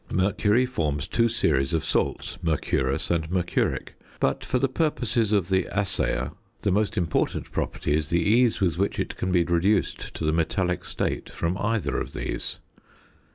Mercury 0.11 0.65
forms 0.65 1.07
two 1.07 1.29
series 1.29 1.75
of 1.75 1.85
salts, 1.85 2.39
mercurous 2.41 3.11
and 3.11 3.29
mercuric, 3.29 3.93
but 4.19 4.43
for 4.43 4.57
the 4.57 4.67
purposes 4.67 5.31
of 5.31 5.49
the 5.49 5.67
assayer 5.71 6.31
the 6.63 6.71
most 6.71 6.97
important 6.97 7.51
property 7.51 7.95
is 7.95 8.09
the 8.09 8.17
ease 8.23 8.59
with 8.59 8.79
which 8.79 8.97
it 8.99 9.15
can 9.15 9.31
be 9.31 9.43
reduced 9.43 10.11
to 10.15 10.23
the 10.25 10.31
metallic 10.33 10.85
state 10.85 11.29
from 11.29 11.55
either 11.59 11.99
of 11.99 12.13
these. 12.13 12.57